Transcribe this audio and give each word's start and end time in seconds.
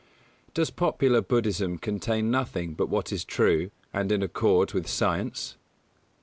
_Does 0.55 0.75
popular 0.75 1.21
Buddhism 1.21 1.77
contain 1.77 2.31
nothing 2.31 2.73
but 2.73 2.89
what 2.89 3.11
is 3.11 3.23
true, 3.23 3.69
and 3.93 4.11
in 4.11 4.23
accord 4.23 4.73
with 4.73 4.87
science? 4.89 5.57